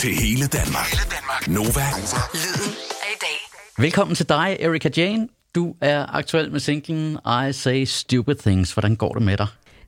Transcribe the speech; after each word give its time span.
til 0.00 0.14
hele 0.14 0.46
Danmark. 0.46 0.86
Hele 0.86 1.04
Danmark. 1.10 1.48
Nova. 1.48 1.86
Lyden 2.34 2.72
af 3.02 3.12
i 3.14 3.18
dag. 3.20 3.38
Velkommen 3.78 4.16
til 4.16 4.28
dig, 4.28 4.56
Erika 4.60 4.88
Jane. 4.96 5.28
Du 5.54 5.74
er 5.80 6.06
aktuel 6.16 6.52
med 6.52 6.60
singlen 6.60 7.18
I 7.48 7.52
Say 7.52 7.84
Stupid 7.84 8.34
Things. 8.34 8.72
Hvordan 8.72 8.96
går 8.96 9.12
det 9.14 9.22
med 9.22 9.36
dig? 9.36 9.46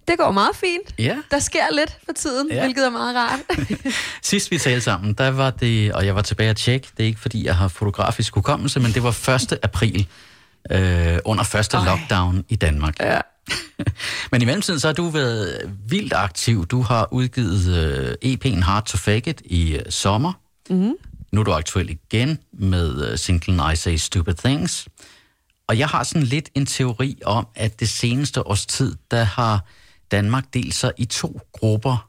Det 0.08 0.18
går 0.18 0.30
meget 0.30 0.56
fint. 0.56 0.94
Ja. 0.98 1.16
Der 1.30 1.38
sker 1.38 1.64
lidt 1.72 1.98
for 2.04 2.12
tiden, 2.12 2.48
Ja. 2.50 2.54
ja. 2.56 2.62
hvilket 2.62 2.86
er 2.86 2.90
meget 2.90 3.16
rart. 3.16 3.40
Sidst 4.22 4.50
vi 4.50 4.58
talte 4.58 4.80
sammen, 4.80 5.14
der 5.14 5.30
var 5.30 5.50
det, 5.50 5.92
og 5.92 6.06
jeg 6.06 6.14
var 6.14 6.22
tilbage 6.22 6.50
at 6.50 6.56
tjekke, 6.56 6.88
det 6.96 7.02
er 7.02 7.06
ikke 7.06 7.20
fordi, 7.20 7.44
jeg 7.46 7.56
har 7.56 7.68
fotografisk 7.68 8.34
hukommelse, 8.34 8.80
men 8.80 8.92
det 8.92 9.02
var 9.02 9.28
1. 9.52 9.58
april 9.62 10.08
øh, 10.70 11.18
under 11.24 11.44
første 11.44 11.76
Ej. 11.76 11.84
lockdown 11.84 12.44
i 12.48 12.56
Danmark. 12.56 13.00
ja. 13.00 13.20
Men 14.32 14.42
i 14.42 14.44
mellemtiden 14.44 14.80
så 14.80 14.88
har 14.88 14.92
du 14.92 15.08
været 15.08 15.70
vildt 15.88 16.12
aktiv. 16.12 16.66
Du 16.66 16.82
har 16.82 17.08
udgivet 17.12 17.68
øh, 17.68 18.32
EP'en 18.32 18.62
Hard 18.62 18.86
to 18.86 18.98
Fake 18.98 19.30
It 19.30 19.42
i 19.44 19.76
øh, 19.76 19.82
sommer. 19.88 20.32
Mm. 20.70 20.94
Nu 21.32 21.40
er 21.40 21.44
du 21.44 21.52
aktuel 21.52 21.90
igen 21.90 22.38
med 22.52 23.10
øh, 23.10 23.18
singlen 23.18 23.72
I 23.72 23.76
Say 23.76 23.96
Stupid 23.96 24.34
Things. 24.34 24.88
Og 25.66 25.78
jeg 25.78 25.88
har 25.88 26.02
sådan 26.02 26.22
lidt 26.22 26.50
en 26.54 26.66
teori 26.66 27.18
om, 27.24 27.46
at 27.54 27.80
det 27.80 27.88
seneste 27.88 28.46
års 28.46 28.66
tid, 28.66 28.94
der 29.10 29.24
har 29.24 29.64
Danmark 30.10 30.44
delt 30.54 30.74
sig 30.74 30.92
i 30.98 31.04
to 31.04 31.40
grupper 31.52 32.08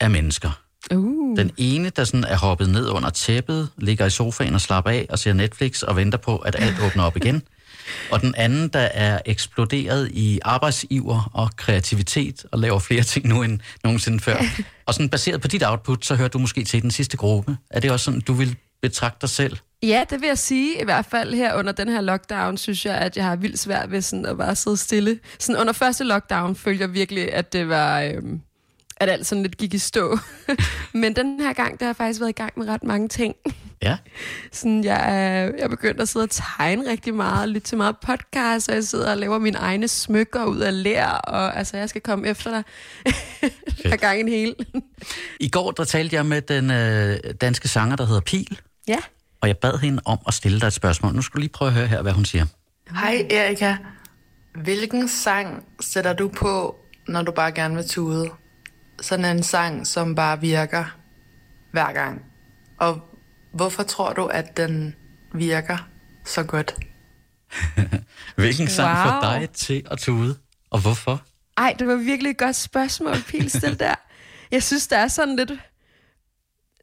af 0.00 0.10
mennesker. 0.10 0.60
Uh. 0.94 1.36
Den 1.36 1.50
ene, 1.56 1.90
der 1.90 2.04
sådan 2.04 2.24
er 2.24 2.36
hoppet 2.36 2.68
ned 2.68 2.88
under 2.88 3.10
tæppet, 3.10 3.68
ligger 3.76 4.06
i 4.06 4.10
sofaen 4.10 4.54
og 4.54 4.60
slapper 4.60 4.90
af 4.90 5.06
og 5.10 5.18
ser 5.18 5.32
Netflix 5.32 5.82
og 5.82 5.96
venter 5.96 6.18
på, 6.18 6.36
at 6.36 6.56
alt 6.58 6.76
åbner 6.82 7.04
op 7.04 7.16
igen. 7.16 7.42
Og 8.10 8.20
den 8.20 8.34
anden, 8.36 8.68
der 8.68 8.78
er 8.78 9.18
eksploderet 9.26 10.10
i 10.12 10.40
arbejdsiver 10.42 11.30
og 11.32 11.50
kreativitet 11.56 12.44
og 12.52 12.58
laver 12.58 12.78
flere 12.78 13.02
ting 13.02 13.26
nu 13.26 13.42
end 13.42 13.60
nogensinde 13.84 14.20
før. 14.20 14.36
Og 14.86 14.94
sådan 14.94 15.08
baseret 15.08 15.40
på 15.40 15.48
dit 15.48 15.62
output, 15.66 16.04
så 16.04 16.14
hører 16.14 16.28
du 16.28 16.38
måske 16.38 16.64
til 16.64 16.82
den 16.82 16.90
sidste 16.90 17.16
gruppe. 17.16 17.56
Er 17.70 17.80
det 17.80 17.90
også 17.90 18.04
sådan, 18.04 18.20
du 18.20 18.32
vil 18.32 18.56
betragte 18.82 19.18
dig 19.20 19.28
selv? 19.28 19.56
Ja, 19.82 20.04
det 20.10 20.20
vil 20.20 20.26
jeg 20.26 20.38
sige. 20.38 20.80
I 20.80 20.84
hvert 20.84 21.06
fald 21.06 21.34
her 21.34 21.54
under 21.54 21.72
den 21.72 21.88
her 21.88 22.00
lockdown, 22.00 22.56
synes 22.56 22.86
jeg, 22.86 22.94
at 22.94 23.16
jeg 23.16 23.24
har 23.24 23.36
vildt 23.36 23.58
svært 23.58 23.90
ved 23.90 24.00
sådan 24.00 24.26
at 24.26 24.38
bare 24.38 24.56
sidde 24.56 24.76
stille. 24.76 25.18
Sådan 25.38 25.60
under 25.60 25.72
første 25.72 26.04
lockdown 26.04 26.56
følte 26.56 26.82
jeg 26.82 26.94
virkelig, 26.94 27.32
at 27.32 27.52
det 27.52 27.68
var... 27.68 28.00
Øhm, 28.00 28.40
at 28.96 29.10
alt 29.10 29.26
sådan 29.26 29.42
lidt 29.42 29.56
gik 29.56 29.74
i 29.74 29.78
stå. 29.78 30.18
Men 30.92 31.16
den 31.16 31.40
her 31.40 31.52
gang, 31.52 31.80
der 31.80 31.86
har 31.86 31.88
jeg 31.88 31.96
faktisk 31.96 32.20
været 32.20 32.30
i 32.30 32.32
gang 32.32 32.52
med 32.56 32.68
ret 32.68 32.84
mange 32.84 33.08
ting. 33.08 33.34
Ja. 33.82 33.96
Sådan, 34.52 34.84
jeg, 34.84 34.96
er, 34.96 35.42
jeg 35.42 35.54
er 35.58 35.68
begyndt 35.68 36.00
at 36.00 36.08
sidde 36.08 36.22
og 36.22 36.30
tegne 36.30 36.90
rigtig 36.90 37.14
meget, 37.14 37.48
lytte 37.48 37.68
til 37.68 37.78
meget 37.78 37.96
podcast, 38.06 38.68
og 38.68 38.74
jeg 38.74 38.84
sidder 38.84 39.10
og 39.10 39.16
laver 39.16 39.38
mine 39.38 39.58
egne 39.58 39.88
smykker 39.88 40.44
ud 40.44 40.58
af 40.58 40.82
lær, 40.82 41.06
og 41.06 41.58
altså, 41.58 41.76
jeg 41.76 41.88
skal 41.88 42.00
komme 42.00 42.28
efter 42.28 42.50
dig. 42.50 42.64
Jeg 43.84 43.92
har 43.92 43.96
gang 43.96 44.18
i 44.18 44.20
en 44.20 44.28
hel. 44.28 44.54
I 45.40 45.48
går, 45.48 45.70
der 45.70 45.84
talte 45.84 46.16
jeg 46.16 46.26
med 46.26 46.42
den 46.42 46.70
øh, 46.70 47.34
danske 47.40 47.68
sanger, 47.68 47.96
der 47.96 48.06
hedder 48.06 48.20
Pil, 48.20 48.60
ja. 48.88 48.98
og 49.40 49.48
jeg 49.48 49.58
bad 49.58 49.78
hende 49.78 50.02
om 50.04 50.18
at 50.28 50.34
stille 50.34 50.60
dig 50.60 50.66
et 50.66 50.72
spørgsmål. 50.72 51.14
Nu 51.14 51.22
skal 51.22 51.36
du 51.36 51.40
lige 51.40 51.52
prøve 51.52 51.68
at 51.68 51.74
høre 51.74 51.86
her, 51.86 52.02
hvad 52.02 52.12
hun 52.12 52.24
siger. 52.24 52.46
Hej 52.90 53.26
Erika. 53.30 53.76
Hvilken 54.62 55.08
sang 55.08 55.64
sætter 55.80 56.12
du 56.12 56.28
på, 56.28 56.76
når 57.08 57.22
du 57.22 57.32
bare 57.32 57.52
gerne 57.52 57.74
vil 57.74 57.88
tude? 57.88 58.30
Sådan 59.04 59.36
en 59.36 59.42
sang, 59.42 59.86
som 59.86 60.14
bare 60.14 60.40
virker 60.40 60.84
hver 61.72 61.92
gang. 61.92 62.22
Og 62.78 63.00
hvorfor 63.54 63.82
tror 63.82 64.12
du, 64.12 64.26
at 64.26 64.56
den 64.56 64.94
virker 65.34 65.88
så 66.24 66.42
godt? 66.42 66.74
Hvilken 68.36 68.68
sang 68.68 68.96
får 69.08 69.12
Wow. 69.12 69.40
dig 69.40 69.50
til 69.50 69.86
at 69.90 69.98
tude, 69.98 70.38
og 70.70 70.80
hvorfor? 70.80 71.22
Ej, 71.56 71.74
det 71.78 71.86
var 71.86 71.94
virkelig 71.96 72.30
et 72.30 72.38
godt 72.38 72.56
spørgsmål, 72.56 73.14
Pilstil 73.28 73.78
der. 73.84 73.94
Jeg 74.50 74.62
synes, 74.62 74.86
der 74.86 74.96
er 74.98 75.08
sådan 75.08 75.36
lidt... 75.36 75.52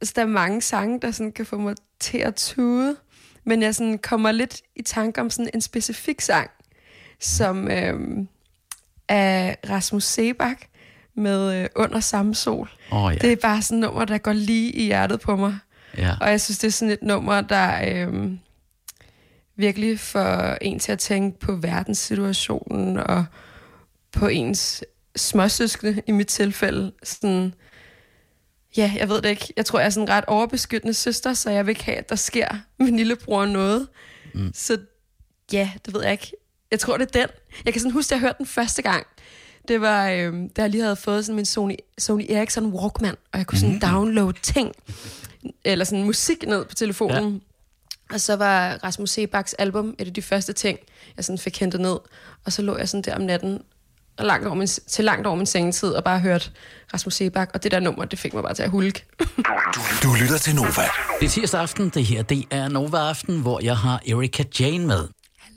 Altså, 0.00 0.12
der 0.16 0.22
er 0.22 0.26
mange 0.26 0.62
sange, 0.62 1.00
der 1.00 1.10
sådan 1.10 1.32
kan 1.32 1.46
få 1.46 1.58
mig 1.58 1.74
til 2.00 2.18
at 2.18 2.34
tude. 2.34 2.96
Men 3.44 3.62
jeg 3.62 3.74
sådan 3.74 3.98
kommer 3.98 4.32
lidt 4.32 4.60
i 4.76 4.82
tanke 4.82 5.20
om 5.20 5.30
sådan 5.30 5.50
en 5.54 5.60
specifik 5.60 6.20
sang, 6.20 6.50
som 7.20 7.70
øhm, 7.70 8.28
er 9.08 9.54
Rasmus 9.70 10.04
Sebak 10.04 10.62
med 11.14 11.62
øh, 11.62 11.68
Under 11.76 12.00
samme 12.00 12.34
sol. 12.34 12.70
Oh, 12.90 13.12
ja. 13.12 13.18
Det 13.18 13.32
er 13.32 13.36
bare 13.36 13.62
sådan 13.62 13.78
et 13.78 13.82
nummer, 13.84 14.04
der 14.04 14.18
går 14.18 14.32
lige 14.32 14.72
i 14.72 14.84
hjertet 14.84 15.20
på 15.20 15.36
mig. 15.36 15.58
ja. 15.98 16.14
Og 16.20 16.30
jeg 16.30 16.40
synes, 16.40 16.58
det 16.58 16.68
er 16.68 16.72
sådan 16.72 16.92
et 16.92 17.02
nummer, 17.02 17.40
der 17.40 17.80
øhm, 17.88 18.38
virkelig 19.56 20.00
får 20.00 20.58
en 20.60 20.78
til 20.78 20.92
at 20.92 20.98
tænke 20.98 21.38
på 21.38 21.56
verdenssituationen 21.56 22.96
og 22.96 23.24
på 24.12 24.26
ens 24.26 24.84
småsøskende 25.16 26.02
i 26.06 26.12
mit 26.12 26.26
tilfælde. 26.26 26.92
Sådan, 27.02 27.54
ja, 28.76 28.92
jeg 28.96 29.08
ved 29.08 29.22
det 29.22 29.28
ikke. 29.28 29.52
Jeg 29.56 29.66
tror, 29.66 29.78
jeg 29.78 29.86
er 29.86 29.90
sådan 29.90 30.08
en 30.08 30.14
ret 30.14 30.24
overbeskyttende 30.24 30.94
søster, 30.94 31.34
så 31.34 31.50
jeg 31.50 31.66
vil 31.66 31.70
ikke 31.70 31.84
have, 31.84 31.96
at 31.96 32.08
der 32.08 32.16
sker 32.16 32.48
min 32.78 32.96
lillebror 32.96 33.46
noget. 33.46 33.88
Mm. 34.34 34.50
Så 34.54 34.78
ja, 35.52 35.70
det 35.86 35.94
ved 35.94 36.02
jeg 36.02 36.12
ikke. 36.12 36.32
Jeg 36.70 36.80
tror, 36.80 36.96
det 36.96 37.16
er 37.16 37.20
den. 37.20 37.28
Jeg 37.64 37.72
kan 37.72 37.80
sådan 37.80 37.92
huske, 37.92 38.08
at 38.08 38.16
jeg 38.16 38.20
hørte 38.20 38.38
den 38.38 38.46
første 38.46 38.82
gang. 38.82 39.06
Det 39.68 39.80
var, 39.80 40.08
øhm, 40.10 40.48
da 40.48 40.62
jeg 40.62 40.70
lige 40.70 40.82
havde 40.82 40.96
fået 40.96 41.24
sådan 41.24 41.36
min 41.36 41.44
Sony, 41.44 41.74
Sony 41.98 42.24
Ericsson 42.28 42.66
Walkman, 42.66 43.16
og 43.32 43.38
jeg 43.38 43.46
kunne 43.46 43.58
sådan 43.58 43.74
mm. 43.74 43.80
downloade 43.80 44.38
ting, 44.42 44.72
eller 45.64 45.84
sådan 45.84 46.04
musik 46.04 46.44
ned 46.46 46.64
på 46.64 46.74
telefonen. 46.74 47.32
Ja. 47.32 48.14
Og 48.14 48.20
så 48.20 48.36
var 48.36 48.78
Rasmus 48.84 49.10
Sebaks 49.10 49.54
album 49.54 49.94
et 49.98 50.06
af 50.06 50.14
de 50.14 50.22
første 50.22 50.52
ting, 50.52 50.78
jeg 51.16 51.24
sådan 51.24 51.38
fik 51.38 51.60
hentet 51.60 51.80
ned. 51.80 51.96
Og 52.44 52.52
så 52.52 52.62
lå 52.62 52.76
jeg 52.76 52.88
sådan 52.88 53.02
der 53.02 53.14
om 53.14 53.20
natten, 53.22 53.62
og 54.18 54.26
langt 54.26 54.46
over 54.46 54.54
min, 54.56 54.66
til 54.66 55.04
langt 55.04 55.26
over 55.26 55.36
min 55.36 55.46
sengetid, 55.46 55.88
og 55.88 56.04
bare 56.04 56.18
hørte 56.20 56.50
Rasmus 56.94 57.14
Sebak. 57.14 57.50
Og 57.54 57.62
det 57.62 57.70
der 57.70 57.80
nummer, 57.80 58.04
det 58.04 58.18
fik 58.18 58.34
mig 58.34 58.42
bare 58.42 58.54
til 58.54 58.62
at 58.62 58.70
hulke. 58.70 59.04
Du 60.02 60.14
lytter 60.20 60.38
til 60.38 60.54
Nova. 60.54 60.82
Det 61.20 61.26
er 61.26 61.30
tirsdag 61.30 61.60
aften, 61.60 61.88
det 61.88 62.04
her 62.04 62.22
det 62.22 62.44
er 62.50 62.68
Nova 62.68 62.98
Aften, 62.98 63.40
hvor 63.40 63.60
jeg 63.60 63.76
har 63.76 64.00
Erika 64.08 64.44
Jane 64.60 64.86
med. 64.86 65.08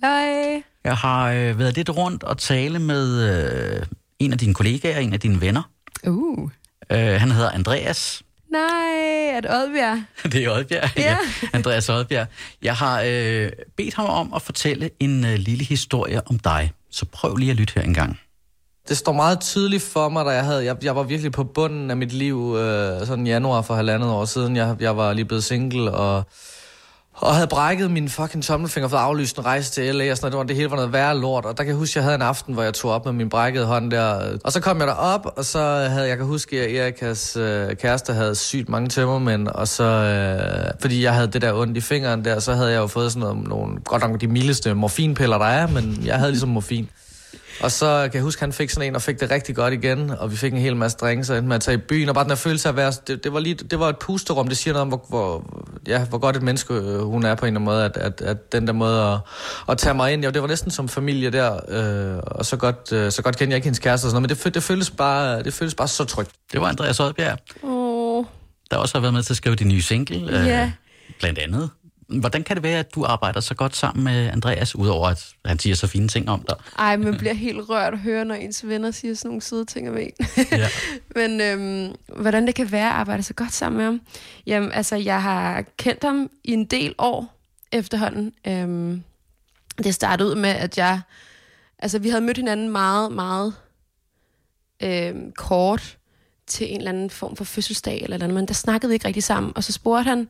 Hej. 0.03 0.63
Jeg 0.85 0.97
har 0.97 1.31
øh, 1.31 1.59
været 1.59 1.75
lidt 1.75 1.89
rundt 1.89 2.23
og 2.23 2.37
tale 2.37 2.79
med 2.79 3.21
øh, 3.21 3.85
en 4.19 4.31
af 4.31 4.37
dine 4.37 4.53
kollegaer, 4.53 4.99
en 4.99 5.13
af 5.13 5.19
dine 5.19 5.41
venner. 5.41 5.61
Uh. 6.07 6.49
Øh, 6.91 6.97
han 6.97 7.31
hedder 7.31 7.49
Andreas. 7.49 8.23
Nej, 8.51 9.35
er 9.35 9.41
det 9.41 9.51
Oddbjerg? 9.51 10.03
Det 10.31 10.43
er 10.43 10.51
Oddbjerg. 10.51 10.97
Ja. 10.97 11.17
Andreas 11.53 11.89
Oddbjerg. 11.89 12.27
Jeg 12.61 12.75
har 12.75 13.01
øh, 13.05 13.51
bedt 13.77 13.93
ham 13.93 14.05
om 14.05 14.33
at 14.33 14.41
fortælle 14.41 14.89
en 14.99 15.25
øh, 15.25 15.35
lille 15.35 15.65
historie 15.65 16.27
om 16.27 16.39
dig. 16.39 16.71
Så 16.91 17.05
prøv 17.05 17.35
lige 17.35 17.51
at 17.51 17.57
lytte 17.57 17.73
her 17.75 17.81
en 17.81 17.93
gang. 17.93 18.19
Det 18.89 18.97
står 18.97 19.13
meget 19.13 19.39
tydeligt 19.39 19.83
for 19.83 20.09
mig, 20.09 20.25
da 20.25 20.29
jeg 20.29 20.45
havde... 20.45 20.65
Jeg, 20.65 20.83
jeg 20.83 20.95
var 20.95 21.03
virkelig 21.03 21.31
på 21.31 21.43
bunden 21.43 21.91
af 21.91 21.97
mit 21.97 22.13
liv, 22.13 22.55
øh, 22.57 23.07
sådan 23.07 23.27
i 23.27 23.29
januar 23.29 23.61
for 23.61 23.75
halvandet 23.75 24.09
år 24.09 24.25
siden. 24.25 24.55
Jeg, 24.55 24.75
jeg 24.79 24.97
var 24.97 25.13
lige 25.13 25.25
blevet 25.25 25.43
single, 25.43 25.91
og, 25.91 26.23
og 27.17 27.35
havde 27.35 27.47
brækket 27.47 27.91
min 27.91 28.09
fucking 28.09 28.43
tommelfinger 28.43 28.87
for 28.87 28.97
at 28.97 29.03
aflyse 29.03 29.35
en 29.37 29.45
rejse 29.45 29.71
til 29.71 29.95
LA 29.95 30.11
og 30.11 30.17
sådan 30.17 30.31
noget. 30.31 30.33
Det, 30.33 30.37
var, 30.37 30.43
det 30.43 30.55
hele 30.55 30.69
var 30.69 30.75
noget 30.75 30.93
værre 30.93 31.19
lort. 31.19 31.45
Og 31.45 31.57
der 31.57 31.63
kan 31.63 31.67
jeg 31.67 31.77
huske, 31.77 31.91
at 31.91 31.95
jeg 31.95 32.03
havde 32.03 32.15
en 32.15 32.21
aften, 32.21 32.53
hvor 32.53 32.63
jeg 32.63 32.73
tog 32.73 32.91
op 32.91 33.05
med 33.05 33.13
min 33.13 33.29
brækkede 33.29 33.65
hånd 33.65 33.91
der. 33.91 34.37
Og 34.43 34.51
så 34.51 34.61
kom 34.61 34.79
jeg 34.79 34.87
derop, 34.87 35.33
og 35.37 35.45
så 35.45 35.59
havde 35.89 36.07
jeg 36.07 36.17
kan 36.17 36.25
huske, 36.25 36.61
at 36.61 36.75
Erikas 36.75 37.37
øh, 37.37 37.75
kæreste 37.75 38.13
havde 38.13 38.35
sygt 38.35 38.69
mange 38.69 38.89
tømmermænd. 38.89 39.47
Og 39.47 39.67
så, 39.67 39.83
øh, 39.83 40.71
fordi 40.81 41.03
jeg 41.03 41.13
havde 41.13 41.27
det 41.27 41.41
der 41.41 41.53
ondt 41.53 41.77
i 41.77 41.81
fingeren 41.81 42.25
der, 42.25 42.39
så 42.39 42.53
havde 42.53 42.71
jeg 42.71 42.77
jo 42.77 42.87
fået 42.87 43.11
sådan 43.11 43.27
noget, 43.27 43.47
nogle, 43.47 43.79
godt 43.85 44.01
nok 44.01 44.21
de 44.21 44.27
mildeste 44.27 44.73
morfinpiller, 44.73 45.37
der 45.37 45.45
er, 45.45 45.67
men 45.67 46.03
jeg 46.05 46.15
havde 46.15 46.31
ligesom 46.31 46.49
morfin. 46.49 46.89
Og 47.61 47.71
så 47.71 47.99
kan 48.03 48.13
jeg 48.13 48.21
huske, 48.23 48.39
at 48.39 48.41
han 48.41 48.53
fik 48.53 48.69
sådan 48.69 48.87
en 48.89 48.95
og 48.95 49.01
fik 49.01 49.19
det 49.19 49.31
rigtig 49.31 49.55
godt 49.55 49.73
igen, 49.73 50.09
og 50.09 50.31
vi 50.31 50.35
fik 50.35 50.53
en 50.53 50.59
hel 50.59 50.75
masse 50.75 50.97
drinks 50.97 51.29
og 51.29 51.37
endte 51.37 51.47
med 51.47 51.55
at 51.55 51.61
tage 51.61 51.75
i 51.75 51.77
byen, 51.77 52.09
og 52.09 52.15
bare 52.15 52.23
den 52.23 52.31
her 52.31 52.35
følelse 52.35 52.67
af 52.67 52.71
at 52.71 52.75
være, 52.75 52.93
det, 53.07 53.23
det, 53.23 53.33
var, 53.33 53.39
lige, 53.39 53.55
det 53.55 53.79
var 53.79 53.89
et 53.89 53.97
pusterum, 53.97 54.47
det 54.47 54.57
siger 54.57 54.73
noget 54.73 54.81
om, 54.81 54.87
hvor, 54.87 55.05
hvor, 55.09 55.43
ja, 55.87 56.05
hvor 56.05 56.17
godt 56.17 56.35
et 56.35 56.41
menneske 56.41 56.73
øh, 56.73 56.99
hun 56.99 57.25
er 57.25 57.35
på 57.35 57.45
en 57.45 57.47
eller 57.47 57.59
anden 57.59 57.65
måde, 57.65 57.85
at, 57.85 57.97
at, 57.97 58.21
at 58.21 58.51
den 58.51 58.67
der 58.67 58.73
måde 58.73 59.03
at, 59.13 59.19
at 59.69 59.77
tage 59.77 59.93
mig 59.93 60.13
ind, 60.13 60.23
ja, 60.23 60.29
det 60.29 60.41
var 60.41 60.47
næsten 60.47 60.71
som 60.71 60.89
familie 60.89 61.29
der, 61.29 61.53
øh, 61.67 62.19
og 62.25 62.45
så 62.45 62.57
godt, 62.57 62.91
øh, 62.93 63.11
så 63.11 63.21
godt 63.21 63.37
kendte 63.37 63.51
jeg 63.51 63.55
ikke 63.55 63.65
hendes 63.65 63.79
kæreste 63.79 64.05
og 64.05 64.09
sådan 64.09 64.21
noget, 64.21 64.37
men 64.37 64.45
det, 64.45 64.53
det, 64.55 64.63
føles 64.63 64.91
bare, 64.91 65.43
det 65.43 65.53
føles 65.53 65.75
bare 65.75 65.87
så 65.87 66.03
trygt. 66.05 66.31
Det 66.51 66.61
var 66.61 66.67
Andreas 66.67 66.99
Oddbjerg, 66.99 67.37
Åh, 67.63 68.25
der 68.71 68.77
også 68.77 68.95
har 68.95 69.01
været 69.01 69.13
med 69.13 69.23
til 69.23 69.33
at 69.33 69.37
skrive 69.37 69.55
din 69.55 69.67
nye 69.67 69.81
single. 69.81 70.39
øh, 70.39 70.47
Ja. 70.47 70.71
Blandt 71.19 71.39
andet. 71.39 71.69
Hvordan 72.07 72.43
kan 72.43 72.55
det 72.55 72.63
være, 72.63 72.79
at 72.79 72.95
du 72.95 73.05
arbejder 73.05 73.39
så 73.39 73.55
godt 73.55 73.75
sammen 73.75 74.03
med 74.03 74.29
Andreas, 74.29 74.75
udover 74.75 75.07
at 75.07 75.27
han 75.45 75.59
siger 75.59 75.75
så 75.75 75.87
fine 75.87 76.07
ting 76.07 76.29
om 76.29 76.45
dig? 76.49 76.55
ej, 76.79 76.97
man 76.97 77.17
bliver 77.17 77.33
helt 77.33 77.69
rørt 77.69 77.93
at 77.93 77.99
høre, 77.99 78.25
når 78.25 78.35
ens 78.35 78.67
venner 78.67 78.91
siger 78.91 79.13
sådan 79.15 79.29
nogle 79.29 79.41
søde 79.41 79.65
ting 79.65 79.89
om 79.89 79.97
en. 79.97 80.11
Ja. 80.51 80.67
Men 81.15 81.41
øhm, 81.41 81.95
hvordan 82.21 82.47
det 82.47 82.55
kan 82.55 82.71
være 82.71 82.89
at 82.89 82.95
arbejde 82.95 83.23
så 83.23 83.33
godt 83.33 83.53
sammen 83.53 83.77
med 83.77 83.85
ham? 83.85 84.01
Jamen, 84.45 84.71
altså, 84.71 84.95
jeg 84.95 85.21
har 85.21 85.63
kendt 85.77 86.03
ham 86.03 86.29
i 86.43 86.51
en 86.51 86.65
del 86.65 86.95
år 86.97 87.35
efterhånden. 87.71 88.33
Øhm, 88.47 89.03
det 89.77 89.95
startede 89.95 90.29
ud 90.29 90.35
med, 90.35 90.49
at 90.49 90.77
jeg... 90.77 91.01
Altså, 91.79 91.99
vi 91.99 92.09
havde 92.09 92.21
mødt 92.21 92.37
hinanden 92.37 92.69
meget, 92.69 93.11
meget 93.11 93.53
øhm, 94.83 95.31
kort 95.31 95.97
til 96.47 96.71
en 96.71 96.77
eller 96.77 96.91
anden 96.91 97.09
form 97.09 97.35
for 97.35 97.43
fødselsdag 97.43 98.01
eller 98.01 98.17
noget, 98.17 98.33
men 98.33 98.47
der 98.47 98.53
snakkede 98.53 98.89
vi 98.89 98.93
ikke 98.93 99.07
rigtig 99.07 99.23
sammen. 99.23 99.53
Og 99.55 99.63
så 99.63 99.71
spurgte 99.71 100.09
han, 100.09 100.27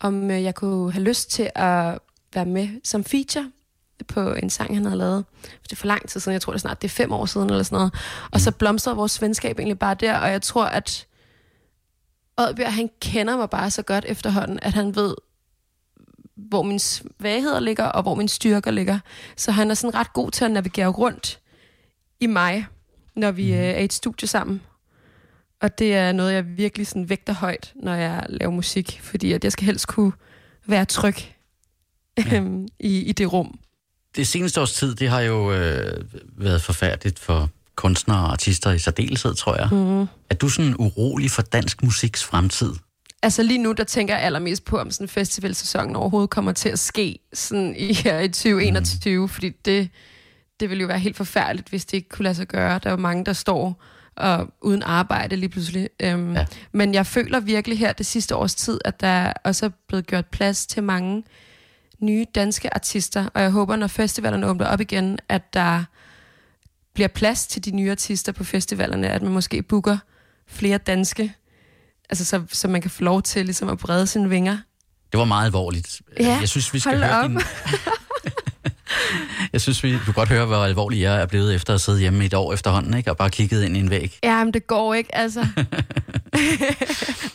om 0.00 0.30
øh, 0.30 0.42
jeg 0.42 0.54
kunne 0.54 0.92
have 0.92 1.04
lyst 1.04 1.30
til 1.30 1.50
at 1.54 1.98
være 2.34 2.46
med 2.46 2.68
som 2.84 3.04
feature 3.04 3.52
på 4.08 4.32
en 4.32 4.50
sang, 4.50 4.74
han 4.74 4.84
havde 4.84 4.98
lavet. 4.98 5.24
Det 5.62 5.72
er 5.72 5.76
for 5.76 5.86
lang 5.86 6.08
tid 6.08 6.20
siden, 6.20 6.32
jeg 6.32 6.42
tror 6.42 6.52
det 6.52 6.58
er 6.58 6.60
snart, 6.60 6.82
det 6.82 6.88
er 6.88 6.92
fem 6.92 7.12
år 7.12 7.26
siden 7.26 7.50
eller 7.50 7.62
sådan 7.62 7.76
noget. 7.76 7.94
Og 8.32 8.40
så 8.40 8.52
blomstrede 8.52 8.96
vores 8.96 9.22
venskab 9.22 9.58
egentlig 9.58 9.78
bare 9.78 9.94
der, 9.94 10.18
og 10.18 10.30
jeg 10.30 10.42
tror, 10.42 10.64
at 10.64 11.06
Oddbjørn, 12.38 12.72
han 12.72 12.90
kender 13.00 13.36
mig 13.36 13.50
bare 13.50 13.70
så 13.70 13.82
godt 13.82 14.04
efterhånden, 14.08 14.58
at 14.62 14.74
han 14.74 14.96
ved, 14.96 15.14
hvor 16.36 16.62
mine 16.62 16.80
svagheder 16.80 17.60
ligger, 17.60 17.84
og 17.84 18.02
hvor 18.02 18.14
mine 18.14 18.28
styrker 18.28 18.70
ligger. 18.70 18.98
Så 19.36 19.52
han 19.52 19.70
er 19.70 19.74
sådan 19.74 19.94
ret 19.94 20.12
god 20.12 20.30
til 20.30 20.44
at 20.44 20.50
navigere 20.50 20.88
rundt 20.88 21.40
i 22.20 22.26
mig, 22.26 22.66
når 23.14 23.30
vi 23.30 23.52
mm. 23.52 23.58
er 23.58 23.76
i 23.78 23.84
et 23.84 23.92
studie 23.92 24.28
sammen. 24.28 24.62
Og 25.62 25.78
det 25.78 25.94
er 25.94 26.12
noget, 26.12 26.32
jeg 26.32 26.44
virkelig 26.56 26.86
sådan 26.86 27.08
vægter 27.08 27.32
højt, 27.32 27.72
når 27.82 27.94
jeg 27.94 28.26
laver 28.28 28.52
musik, 28.52 29.00
fordi 29.02 29.32
at 29.32 29.44
jeg 29.44 29.52
skal 29.52 29.66
helst 29.66 29.86
kunne 29.86 30.12
være 30.66 30.84
tryg 30.84 31.16
ja. 32.18 32.42
i, 32.90 32.98
i 32.98 33.12
det 33.12 33.32
rum. 33.32 33.58
Det 34.16 34.26
seneste 34.26 34.60
års 34.60 34.72
tid, 34.72 34.94
det 34.94 35.08
har 35.08 35.20
jo 35.20 35.52
øh, 35.52 36.04
været 36.38 36.62
forfærdeligt 36.62 37.18
for 37.18 37.50
kunstnere 37.76 38.18
og 38.18 38.32
artister 38.32 38.72
i 38.72 38.78
særdeleshed, 38.78 39.34
tror 39.34 39.56
jeg. 39.56 39.68
Mm. 39.72 40.00
Er 40.30 40.34
du 40.40 40.48
sådan 40.48 40.74
urolig 40.78 41.30
for 41.30 41.42
dansk 41.42 41.82
musiks 41.82 42.24
fremtid? 42.24 42.72
Altså 43.22 43.42
lige 43.42 43.58
nu, 43.58 43.72
der 43.72 43.84
tænker 43.84 44.14
jeg 44.14 44.24
allermest 44.24 44.64
på, 44.64 44.78
om 44.78 44.90
sådan 44.90 45.08
festivalsæsonen 45.08 45.96
overhovedet 45.96 46.30
kommer 46.30 46.52
til 46.52 46.68
at 46.68 46.78
ske 46.78 47.18
sådan 47.32 47.76
i, 47.76 47.92
her 48.04 48.18
i 48.20 48.28
2021, 48.28 49.20
mm. 49.22 49.28
fordi 49.28 49.50
det, 49.64 49.88
det 50.60 50.70
ville 50.70 50.80
jo 50.80 50.86
være 50.86 50.98
helt 50.98 51.16
forfærdeligt, 51.16 51.68
hvis 51.68 51.84
det 51.84 51.96
ikke 51.96 52.08
kunne 52.08 52.22
lade 52.22 52.34
sig 52.34 52.46
gøre. 52.46 52.80
Der 52.82 52.86
er 52.86 52.90
jo 52.90 53.00
mange, 53.00 53.24
der 53.24 53.32
står 53.32 53.82
og 54.16 54.48
uden 54.60 54.82
arbejde 54.82 55.36
lige 55.36 55.48
pludselig. 55.48 55.88
Øhm, 56.00 56.34
ja. 56.34 56.46
Men 56.72 56.94
jeg 56.94 57.06
føler 57.06 57.40
virkelig 57.40 57.78
her 57.78 57.92
det 57.92 58.06
sidste 58.06 58.36
års 58.36 58.54
tid, 58.54 58.80
at 58.84 59.00
der 59.00 59.32
også 59.44 59.66
er 59.66 59.70
blevet 59.88 60.06
gjort 60.06 60.26
plads 60.26 60.66
til 60.66 60.82
mange 60.82 61.24
nye 61.98 62.26
danske 62.34 62.74
artister, 62.74 63.28
og 63.34 63.42
jeg 63.42 63.50
håber, 63.50 63.76
når 63.76 63.86
festivalerne 63.86 64.46
åbner 64.46 64.66
op 64.66 64.80
igen, 64.80 65.18
at 65.28 65.54
der 65.54 65.84
bliver 66.94 67.08
plads 67.08 67.46
til 67.46 67.64
de 67.64 67.70
nye 67.70 67.90
artister 67.90 68.32
på 68.32 68.44
festivalerne, 68.44 69.08
at 69.08 69.22
man 69.22 69.32
måske 69.32 69.62
booker 69.62 69.98
flere 70.46 70.78
danske, 70.78 71.34
altså 72.10 72.24
så, 72.24 72.42
så 72.52 72.68
man 72.68 72.80
kan 72.80 72.90
få 72.90 73.02
lov 73.02 73.22
til 73.22 73.44
ligesom 73.44 73.68
at 73.68 73.78
brede 73.78 74.06
sine 74.06 74.28
vinger. 74.28 74.58
Det 75.12 75.18
var 75.18 75.24
meget 75.24 75.46
alvorligt. 75.46 76.02
Ja, 76.20 76.36
jeg 76.40 76.48
synes, 76.48 76.74
vi 76.74 76.78
skal 76.78 76.96
høre 76.96 77.24
op. 77.24 77.30
din... 77.30 77.40
jeg 79.56 79.60
synes, 79.60 79.84
vi 79.84 79.98
du 80.06 80.12
godt 80.12 80.28
høre, 80.28 80.46
hvor 80.46 80.56
alvorlig 80.56 81.00
jeg 81.00 81.20
er 81.20 81.26
blevet 81.26 81.54
efter 81.54 81.74
at 81.74 81.80
sidde 81.80 82.00
hjemme 82.00 82.24
et 82.24 82.34
år 82.34 82.52
efterhånden, 82.52 82.96
ikke? 82.96 83.10
og 83.10 83.16
bare 83.16 83.30
kigget 83.30 83.64
ind 83.64 83.76
i 83.76 83.80
en 83.80 83.90
væg. 83.90 84.18
Ja, 84.24 84.44
men 84.44 84.54
det 84.54 84.66
går 84.66 84.94
ikke, 84.94 85.14
altså. 85.14 85.40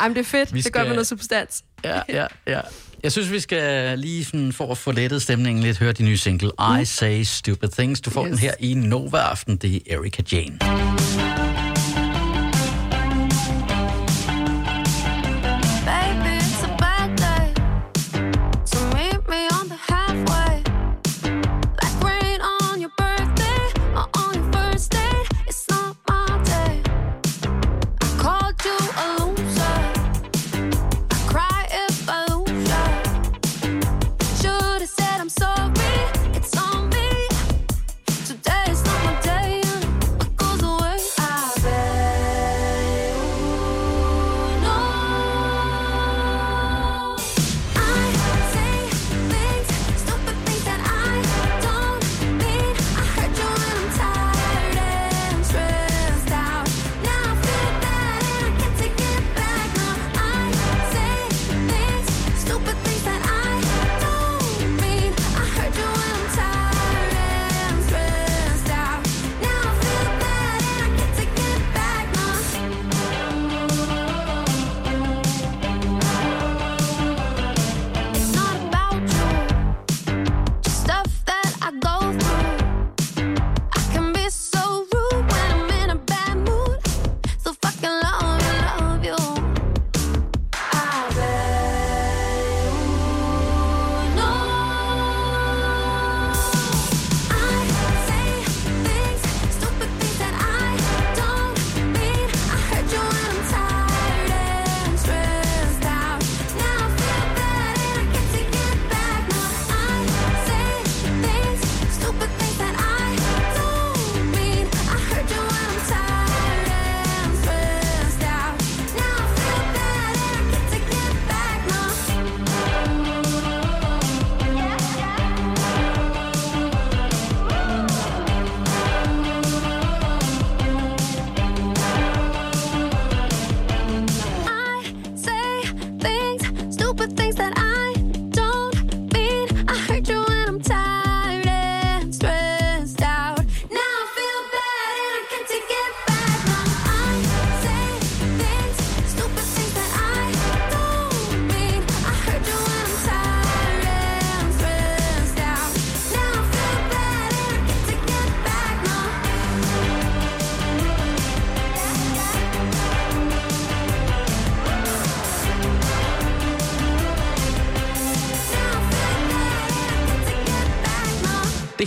Jamen, 0.01 0.15
det 0.15 0.21
er 0.21 0.25
fedt. 0.25 0.53
Vi 0.53 0.61
skal... 0.61 0.63
Det 0.63 0.73
gør 0.73 0.83
med 0.83 0.91
noget 0.91 1.07
substans. 1.07 1.63
ja, 1.83 1.99
ja, 2.09 2.25
ja. 2.47 2.59
Jeg 3.03 3.11
synes, 3.11 3.31
vi 3.31 3.39
skal 3.39 3.99
lige 3.99 4.25
sådan, 4.25 4.53
for 4.53 4.71
at 4.71 4.77
få 4.77 4.91
lettet 4.91 5.21
stemningen 5.21 5.63
lidt, 5.63 5.77
høre 5.77 5.91
de 5.91 6.03
nye 6.03 6.17
single 6.17 6.51
I 6.81 6.85
Say 6.85 7.23
Stupid 7.23 7.69
Things. 7.69 8.01
Du 8.01 8.09
får 8.09 8.25
yes. 8.25 8.29
den 8.29 8.39
her 8.39 8.53
i 8.59 8.73
Nova 8.73 9.17
Aften. 9.17 9.57
Det 9.57 9.75
er 9.75 9.97
Erika 9.97 10.23
Jane. 10.31 10.59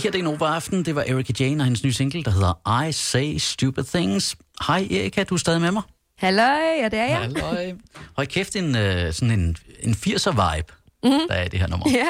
Her 0.03 0.11
det 0.11 0.19
er 0.19 0.23
Nova 0.23 0.45
Aften. 0.45 0.85
Det 0.85 0.95
var 0.95 1.03
Erika 1.07 1.33
Jane 1.39 1.61
og 1.61 1.65
hendes 1.65 1.83
nye 1.83 1.93
single, 1.93 2.23
der 2.23 2.31
hedder 2.31 2.83
I 2.87 2.91
Say 2.91 3.37
Stupid 3.37 3.83
Things. 3.83 4.35
Hej 4.67 4.87
Erika, 4.91 5.23
du 5.23 5.35
er 5.35 5.39
stadig 5.39 5.61
med 5.61 5.71
mig? 5.71 5.83
Halløj, 6.17 6.45
ja 6.81 6.85
det 6.85 6.99
er 6.99 7.05
jeg. 7.05 7.17
Halløj. 7.17 7.73
Hold 8.15 8.27
kæft, 8.27 8.55
en, 8.55 8.65
uh, 8.65 9.13
sådan 9.13 9.31
en, 9.31 9.57
en 9.79 9.93
80'er-vibe, 9.93 10.73
mm-hmm. 11.03 11.19
der 11.29 11.35
er 11.35 11.43
i 11.43 11.47
det 11.47 11.59
her 11.59 11.67
nummer. 11.67 11.89
Ja. 11.89 12.07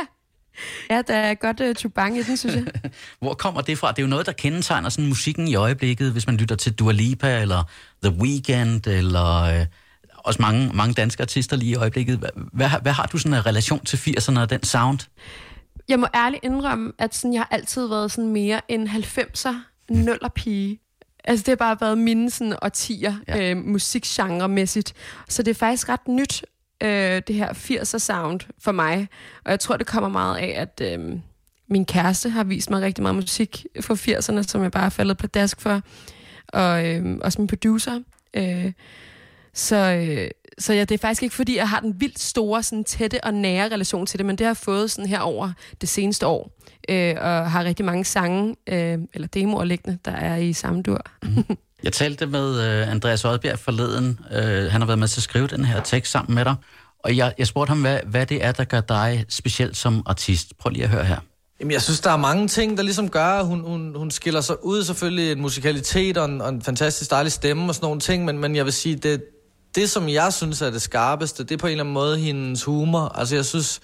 Ja, 0.90 1.02
der 1.08 1.16
er 1.16 1.34
godt 1.34 1.62
uh, 1.62 1.76
tubang 1.76 2.18
i 2.18 2.24
den, 2.24 2.38
synes 2.38 2.56
jeg. 2.56 2.66
Hvor 3.22 3.34
kommer 3.34 3.62
det 3.62 3.78
fra? 3.78 3.92
Det 3.92 4.00
er 4.00 4.04
jo 4.04 4.10
noget, 4.10 4.26
der 4.26 4.32
kendetegner 4.32 4.90
sådan 4.90 5.08
musikken 5.08 5.48
i 5.48 5.56
øjeblikket, 5.56 6.12
hvis 6.12 6.28
man 6.28 6.38
lytter 6.38 6.56
til 6.56 6.74
Dua 6.74 6.92
Lipa, 6.92 7.42
eller 7.42 7.64
The 8.04 8.14
Weeknd, 8.14 8.88
eller 8.88 9.60
uh, 9.60 9.66
også 10.18 10.42
mange, 10.42 10.72
mange 10.74 10.94
danske 10.94 11.24
artister 11.24 11.56
lige 11.56 11.72
i 11.72 11.76
øjeblikket. 11.76 12.18
Hvad, 12.18 12.30
hvad, 12.54 12.70
hvad 12.82 12.92
har 12.92 13.06
du 13.06 13.18
sådan 13.18 13.34
en 13.34 13.46
relation 13.46 13.86
til 13.86 13.98
80'erne 13.98 14.40
og 14.40 14.50
den 14.50 14.64
sound? 14.64 15.00
Jeg 15.90 16.00
må 16.00 16.08
ærligt 16.16 16.44
indrømme, 16.44 16.92
at 16.98 17.16
sådan, 17.16 17.34
jeg 17.34 17.42
har 17.42 17.48
altid 17.52 17.88
været 17.88 18.12
sådan 18.12 18.30
mere 18.30 18.62
en 18.68 18.88
90'er 18.88 19.56
nuller 19.90 20.30
pige. 20.30 20.80
Altså, 21.24 21.44
det 21.44 21.52
har 21.52 21.56
bare 21.56 21.78
været 21.82 21.98
mine 21.98 22.32
sådan, 22.32 22.56
årtier 22.62 23.16
ja. 23.28 23.52
øh, 23.52 23.58
musikgenre-mæssigt. 23.58 24.94
Så 25.30 25.44
det 25.44 25.52
er 25.52 25.56
faktisk 25.56 25.90
ret 25.90 26.08
nyt, 26.08 26.46
øh, 26.84 27.22
det 27.28 27.36
her 27.36 27.54
80'er 27.54 27.98
sound 27.98 28.40
for 28.60 28.72
mig. 28.72 29.08
Og 29.46 29.52
jeg 29.52 29.60
tror, 29.60 29.78
det 29.78 29.88
kommer 29.88 30.10
meget 30.10 30.38
af, 30.38 30.54
at 30.62 30.82
øh, 31.00 31.20
min 31.68 31.86
kæreste 31.86 32.30
har 32.30 32.44
vist 32.44 32.70
mig 32.70 32.82
rigtig 32.82 33.02
meget 33.02 33.16
musik 33.16 33.66
fra 33.82 33.94
80'erne, 33.94 34.44
som 34.44 34.64
jeg 34.64 34.72
bare 34.72 34.86
er 34.86 34.90
faldet 34.90 35.18
på 35.18 35.28
dask 35.28 35.62
for. 35.62 35.82
Og 36.48 36.88
øh, 36.88 37.18
også 37.22 37.42
min 37.42 37.48
producer. 37.48 38.00
Øh, 38.34 38.72
Så, 39.56 39.76
øh, 39.76 40.30
så 40.60 40.74
ja, 40.74 40.80
det 40.80 40.92
er 40.92 40.98
faktisk 40.98 41.24
ikke, 41.24 41.36
fordi 41.36 41.58
jeg 41.58 41.70
har 41.70 41.80
den 41.80 42.02
vildt 42.02 42.20
store, 42.20 42.64
sådan 42.64 42.84
tætte 42.84 43.24
og 43.24 43.34
nære 43.34 43.70
relation 43.70 44.06
til 44.06 44.20
det, 44.20 44.26
men 44.26 44.36
det 44.36 44.46
har 44.46 44.50
jeg 44.50 44.58
fået 44.58 44.92
sådan 44.92 45.10
her 45.10 45.20
over 45.20 45.52
det 45.82 45.90
seneste 45.90 46.28
år, 46.28 46.52
øh, 46.90 47.16
og 47.18 47.52
har 47.52 47.64
rigtig 47.64 47.86
mange 47.86 48.06
sange, 48.06 48.56
øh, 48.68 48.98
eller 49.14 49.28
demoer 49.28 49.64
liggende, 49.64 49.98
der 50.06 50.12
er 50.12 50.36
i 50.36 50.54
samme 50.54 50.82
dur. 50.82 51.02
Jeg 51.84 51.94
talte 51.94 52.26
med 52.26 52.62
øh, 52.62 52.92
Andreas 52.92 53.26
Oddbjerg 53.26 53.60
forleden. 53.60 54.20
Øh, 54.32 54.72
han 54.72 54.82
har 54.82 54.86
været 54.86 55.00
med 55.00 55.08
til 55.08 55.20
at 55.20 55.24
skrive 55.24 55.48
den 55.48 55.66
her 55.66 55.82
tekst 55.82 56.12
sammen 56.12 56.36
med 56.36 56.46
dig. 56.46 56.56
Og 57.00 57.18
jeg, 57.18 57.34
jeg 57.38 57.48
spurgte 57.48 57.70
ham, 57.70 57.82
hvad, 57.82 58.00
hvad 58.06 58.26
det 58.26 58.44
er, 58.44 58.52
der 58.52 58.64
gør 58.64 58.82
dig 58.82 59.26
specielt 59.30 59.78
som 59.78 60.04
artist. 60.06 60.58
Prøv 60.58 60.70
lige 60.70 60.84
at 60.84 60.90
høre 60.90 61.04
her. 61.04 61.18
Jamen, 61.60 61.72
jeg 61.72 61.82
synes, 61.82 62.00
der 62.00 62.12
er 62.12 62.18
mange 62.18 62.48
ting, 62.48 62.78
der 62.78 62.84
ligesom 62.84 63.10
gør, 63.10 63.26
at 63.26 63.46
hun, 63.46 63.62
hun, 63.62 63.96
hun 63.96 64.12
skiller 64.12 64.42
sig 64.42 64.66
ud. 64.66 64.84
Selvfølgelig 64.84 65.32
en 65.32 65.42
musikalitet 65.42 66.18
og 66.18 66.26
en, 66.26 66.42
og 66.42 66.50
en 66.50 66.62
fantastisk 66.62 67.12
dejlig 67.12 67.32
stemme 67.32 67.68
og 67.68 67.76
sådan 67.76 67.86
nogle 67.86 68.00
ting, 68.00 68.26
men, 68.26 68.38
men 68.38 68.56
jeg 68.56 68.66
vil 68.66 68.74
sige, 68.74 68.96
det, 68.96 69.24
det, 69.76 69.90
som 69.90 70.10
jeg 70.10 70.34
synes 70.34 70.62
er 70.62 70.70
det 70.70 70.82
skarpeste, 70.82 71.44
det 71.44 71.52
er 71.52 71.58
på 71.58 71.68
en 71.68 71.72
eller 71.72 71.84
anden 71.84 71.94
måde 71.94 72.18
hendes 72.18 72.64
humor. 72.64 73.12
Altså, 73.16 73.36
jeg 73.36 73.46
synes, 73.46 73.82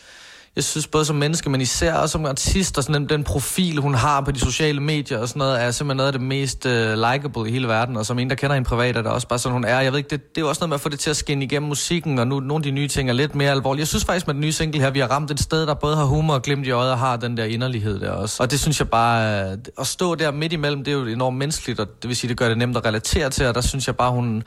jeg 0.56 0.64
synes 0.64 0.88
både 0.88 1.06
som 1.06 1.16
menneske, 1.16 1.50
men 1.50 1.62
især 1.62 1.94
også 1.94 2.12
som 2.12 2.26
artist, 2.26 2.78
og 2.78 2.84
sådan 2.84 3.02
den, 3.02 3.10
den 3.10 3.24
profil, 3.24 3.78
hun 3.78 3.94
har 3.94 4.22
på 4.22 4.32
de 4.32 4.40
sociale 4.40 4.80
medier 4.80 5.18
og 5.18 5.28
sådan 5.28 5.40
noget, 5.40 5.62
er 5.62 5.72
simpelthen 5.72 5.98
noget 5.98 6.08
af 6.08 6.14
det 6.14 6.22
mest 6.22 6.66
øh, 6.66 6.92
uh, 6.92 6.94
likable 6.94 7.50
i 7.50 7.52
hele 7.52 7.68
verden. 7.68 7.98
Og 7.98 8.06
som 8.06 8.20
en, 8.20 8.30
der 8.30 8.36
kender 8.36 8.54
hende 8.54 8.68
privat, 8.68 8.98
er 8.98 9.02
det 9.02 9.12
også 9.12 9.28
bare 9.28 9.40
sådan, 9.40 9.54
hun 9.54 9.66
er. 9.66 9.80
Jeg 9.80 9.92
ved 9.92 10.00
ikke, 10.00 10.10
det, 10.10 10.30
det 10.30 10.38
er 10.38 10.42
jo 10.42 10.50
også 10.50 10.60
noget 10.60 10.70
med 10.70 10.76
at 10.76 10.82
få 10.82 10.90
det 10.90 11.00
til 11.00 11.10
at 11.10 11.18
skinne 11.18 11.46
igennem 11.46 11.68
musikken, 11.70 12.20
og 12.20 12.28
nu 12.28 12.40
nogle 12.40 12.56
af 12.56 12.64
de 12.64 12.72
nye 12.72 12.88
ting 12.88 13.10
er 13.10 13.14
lidt 13.14 13.36
mere 13.36 13.52
alvorlige. 13.52 13.80
Jeg 13.80 13.88
synes 13.88 14.06
faktisk 14.06 14.28
med 14.28 14.34
den 14.34 14.42
nye 14.42 14.52
single 14.52 14.82
her, 14.82 14.90
vi 14.90 15.00
har 15.00 15.08
ramt 15.08 15.32
et 15.32 15.40
sted, 15.40 15.68
der 15.68 15.74
både 15.74 15.96
har 15.96 16.04
humor 16.04 16.34
og 16.34 16.42
glimt 16.42 16.68
i 16.68 16.72
øjet 16.72 16.92
og 16.92 17.00
har 17.00 17.18
den 17.18 17.38
der 17.38 17.46
inderlighed 17.46 18.00
der 18.00 18.12
også. 18.12 18.44
Og 18.44 18.52
det 18.52 18.60
synes 18.60 18.80
jeg 18.80 18.90
bare, 18.90 19.46
uh, 19.54 19.60
at 19.80 19.88
stå 19.88 20.16
der 20.16 20.32
midt 20.32 20.54
imellem, 20.54 20.84
det 20.84 20.92
er 20.92 20.96
jo 20.96 21.06
enormt 21.06 21.38
menneskeligt, 21.38 21.80
og 21.80 21.88
det 22.02 22.08
vil 22.08 22.16
sige, 22.16 22.30
det 22.30 22.38
gør 22.38 22.48
det 22.48 22.58
nemt 22.58 22.78
at 22.78 22.86
relatere 22.86 23.30
til, 23.30 23.48
og 23.48 23.56
der 23.56 23.62
synes 23.62 23.88
jeg 23.88 23.96
bare, 23.96 24.12
hun 24.12 24.44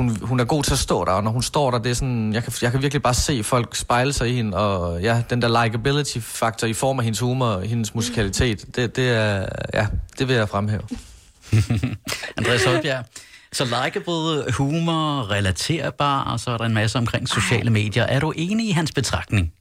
hun, 0.00 0.16
hun 0.22 0.40
er 0.40 0.44
god 0.44 0.62
til 0.62 0.72
at 0.72 0.78
stå 0.78 1.04
der, 1.04 1.12
og 1.12 1.24
når 1.24 1.30
hun 1.30 1.42
står 1.42 1.70
der, 1.70 1.78
det 1.78 1.90
er 1.90 1.94
sådan, 1.94 2.32
jeg 2.32 2.44
kan, 2.44 2.52
jeg 2.62 2.70
kan 2.70 2.82
virkelig 2.82 3.02
bare 3.02 3.14
se 3.14 3.42
folk 3.44 3.76
spejle 3.76 4.12
sig 4.12 4.30
i 4.30 4.32
hende, 4.32 4.56
og 4.56 5.02
ja, 5.02 5.22
den 5.30 5.42
der 5.42 5.64
likability-faktor 5.64 6.66
i 6.66 6.72
form 6.72 6.98
af 6.98 7.04
hendes 7.04 7.20
humor 7.20 7.46
og 7.46 7.62
hendes 7.62 7.94
musikalitet, 7.94 8.76
det, 8.76 8.96
det 8.96 9.10
er, 9.10 9.46
ja, 9.74 9.86
det 10.18 10.28
vil 10.28 10.36
jeg 10.36 10.48
fremhæve. 10.48 10.82
Andreas 12.38 12.64
Højbjerg, 12.64 13.04
så 13.52 13.64
likeable, 13.64 14.52
humor, 14.52 15.30
relaterbar, 15.30 16.24
og 16.24 16.40
så 16.40 16.50
er 16.50 16.56
der 16.56 16.64
en 16.64 16.74
masse 16.74 16.98
omkring 16.98 17.28
sociale 17.28 17.70
medier. 17.70 18.02
Er 18.02 18.20
du 18.20 18.32
enig 18.36 18.68
i 18.68 18.70
hans 18.70 18.92
betragtning? 18.92 19.52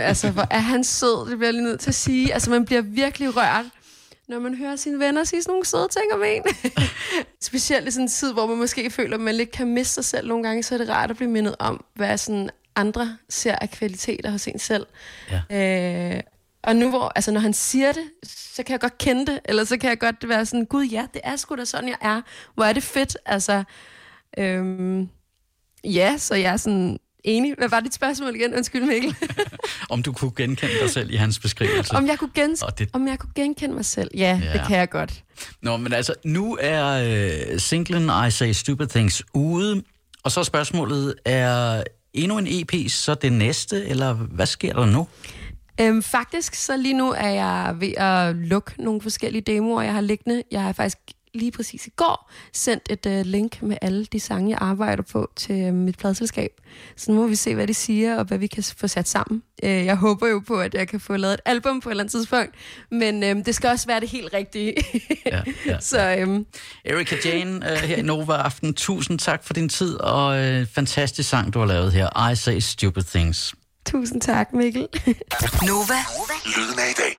altså, 0.00 0.30
hvor 0.30 0.46
er 0.50 0.58
han 0.58 0.84
sød, 0.84 1.30
det 1.30 1.38
bliver 1.38 1.46
jeg 1.46 1.54
lige 1.54 1.64
nødt 1.64 1.80
til 1.80 1.90
at 1.90 1.94
sige. 1.94 2.34
Altså, 2.34 2.50
man 2.50 2.64
bliver 2.64 2.82
virkelig 2.82 3.36
rørt, 3.36 3.64
når 4.28 4.38
man 4.38 4.54
hører 4.54 4.76
sine 4.76 4.98
venner 4.98 5.24
sige 5.24 5.42
sådan 5.42 5.52
nogle 5.52 5.66
søde 5.66 5.88
ting 5.88 6.12
om 6.12 6.22
en. 6.22 6.42
Specielt 7.40 7.88
i 7.88 7.90
sådan 7.90 8.04
en 8.04 8.08
tid, 8.08 8.32
hvor 8.32 8.46
man 8.46 8.56
måske 8.56 8.90
føler, 8.90 9.14
at 9.16 9.20
man 9.20 9.34
lidt 9.34 9.50
kan 9.50 9.74
miste 9.74 9.94
sig 9.94 10.04
selv 10.04 10.28
nogle 10.28 10.44
gange, 10.44 10.62
så 10.62 10.74
er 10.74 10.78
det 10.78 10.88
rart 10.88 11.10
at 11.10 11.16
blive 11.16 11.30
mindet 11.30 11.56
om, 11.58 11.84
hvad 11.94 12.18
sådan 12.18 12.50
andre 12.76 13.18
ser 13.28 13.54
af 13.54 13.70
kvaliteter 13.70 14.30
hos 14.30 14.48
en 14.48 14.58
selv. 14.58 14.86
Ja. 15.50 16.14
Øh, 16.16 16.22
og 16.62 16.76
nu 16.76 16.88
hvor, 16.88 17.12
altså 17.16 17.30
når 17.30 17.40
han 17.40 17.52
siger 17.52 17.92
det, 17.92 18.10
så 18.22 18.62
kan 18.62 18.72
jeg 18.72 18.80
godt 18.80 18.98
kende 18.98 19.26
det, 19.26 19.40
eller 19.44 19.64
så 19.64 19.76
kan 19.76 19.90
jeg 19.90 19.98
godt 19.98 20.28
være 20.28 20.46
sådan, 20.46 20.66
gud 20.66 20.84
ja, 20.84 21.06
det 21.14 21.20
er 21.24 21.36
sgu 21.36 21.56
da 21.56 21.64
sådan, 21.64 21.88
jeg 21.88 21.98
er. 22.00 22.22
Hvor 22.54 22.64
er 22.64 22.72
det 22.72 22.82
fedt, 22.82 23.16
altså. 23.26 23.64
Øhm, 24.38 25.08
ja, 25.84 26.16
så 26.18 26.34
jeg 26.34 26.52
er 26.52 26.56
sådan 26.56 26.98
enig. 27.26 27.54
Hvad 27.58 27.68
var 27.68 27.80
dit 27.80 27.94
spørgsmål 27.94 28.34
igen? 28.34 28.54
Undskyld, 28.54 28.82
Mikkel. 28.82 29.14
om 29.90 30.02
du 30.02 30.12
kunne 30.12 30.32
genkende 30.36 30.72
dig 30.82 30.90
selv 30.90 31.10
i 31.10 31.16
hans 31.16 31.38
beskrivelse. 31.38 31.94
om, 31.94 32.06
jeg 32.06 32.18
kunne 32.18 32.30
gens- 32.38 32.74
det... 32.78 32.88
om 32.92 33.08
jeg 33.08 33.18
kunne 33.18 33.32
genkende 33.34 33.74
mig 33.74 33.84
selv? 33.84 34.10
Ja, 34.14 34.40
ja, 34.44 34.52
det 34.52 34.62
kan 34.66 34.78
jeg 34.78 34.90
godt. 34.90 35.22
Nå, 35.62 35.76
men 35.76 35.92
altså, 35.92 36.14
nu 36.24 36.58
er 36.60 36.86
øh, 37.52 37.58
singlen 37.60 38.10
I 38.28 38.30
Say 38.30 38.52
Stupid 38.52 38.86
Things 38.86 39.22
ude, 39.34 39.82
og 40.24 40.32
så 40.32 40.44
spørgsmålet, 40.44 41.14
er 41.24 41.82
endnu 42.14 42.38
en 42.38 42.46
EP 42.50 42.90
så 42.90 43.14
det 43.14 43.32
næste, 43.32 43.86
eller 43.86 44.12
hvad 44.12 44.46
sker 44.46 44.72
der 44.72 44.86
nu? 44.86 45.06
Øhm, 45.80 46.02
faktisk, 46.02 46.54
så 46.54 46.76
lige 46.76 46.94
nu 46.94 47.10
er 47.12 47.28
jeg 47.28 47.74
ved 47.78 47.92
at 47.96 48.36
lukke 48.36 48.72
nogle 48.78 49.00
forskellige 49.00 49.42
demoer, 49.42 49.82
jeg 49.82 49.92
har 49.92 50.00
liggende. 50.00 50.42
Jeg 50.50 50.62
har 50.62 50.72
faktisk 50.72 50.98
lige 51.34 51.52
præcis 51.52 51.86
i 51.86 51.90
går 51.96 52.30
sendt 52.52 52.82
et 52.90 53.06
uh, 53.06 53.26
link 53.26 53.62
med 53.62 53.76
alle 53.82 54.04
de 54.04 54.20
sange, 54.20 54.50
jeg 54.50 54.58
arbejder 54.60 55.02
på 55.02 55.30
til 55.36 55.68
uh, 55.68 55.74
mit 55.74 55.98
pladselskab. 55.98 56.50
Så 56.96 57.12
nu 57.12 57.20
må 57.20 57.26
vi 57.26 57.34
se, 57.34 57.54
hvad 57.54 57.66
de 57.66 57.74
siger, 57.74 58.18
og 58.18 58.24
hvad 58.24 58.38
vi 58.38 58.46
kan 58.46 58.64
få 58.76 58.88
sat 58.88 59.08
sammen. 59.08 59.42
Uh, 59.62 59.68
jeg 59.68 59.96
håber 59.96 60.28
jo 60.28 60.42
på, 60.46 60.60
at 60.60 60.74
jeg 60.74 60.88
kan 60.88 61.00
få 61.00 61.16
lavet 61.16 61.34
et 61.34 61.40
album 61.44 61.80
på 61.80 61.88
et 61.88 61.92
eller 61.92 62.02
andet 62.04 62.12
tidspunkt, 62.12 62.54
men 62.90 63.22
uh, 63.22 63.44
det 63.44 63.54
skal 63.54 63.70
også 63.70 63.86
være 63.86 64.00
det 64.00 64.08
helt 64.08 64.34
rigtige. 64.34 64.74
ja, 65.26 65.42
ja. 65.66 65.80
Så, 65.90 66.22
um... 66.22 66.46
Erika 66.84 67.16
Jane 67.24 67.56
uh, 67.56 67.78
her 67.78 67.96
i 67.96 68.02
Nova 68.02 68.32
Aften, 68.32 68.74
tusind 68.74 69.18
tak 69.18 69.44
for 69.44 69.54
din 69.54 69.68
tid, 69.68 69.94
og 69.94 70.40
uh, 70.40 70.66
fantastisk 70.74 71.28
sang, 71.28 71.54
du 71.54 71.58
har 71.58 71.66
lavet 71.66 71.92
her. 71.92 72.30
I 72.30 72.34
Say 72.34 72.58
Stupid 72.58 73.02
Things. 73.02 73.54
Tusind 73.86 74.20
tak, 74.20 74.52
Mikkel. 74.52 74.88
Nova. 75.68 76.00
Lyden 76.56 76.78
af 76.78 76.90
i 76.90 76.94
dag. 77.02 77.14